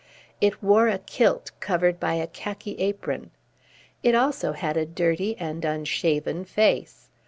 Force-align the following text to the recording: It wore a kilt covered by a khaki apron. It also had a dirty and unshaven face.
It 0.41 0.63
wore 0.63 0.87
a 0.87 0.97
kilt 0.97 1.51
covered 1.59 1.99
by 1.99 2.15
a 2.15 2.25
khaki 2.25 2.75
apron. 2.79 3.29
It 4.01 4.15
also 4.15 4.53
had 4.53 4.75
a 4.75 4.83
dirty 4.83 5.37
and 5.37 5.63
unshaven 5.63 6.43
face. 6.43 7.09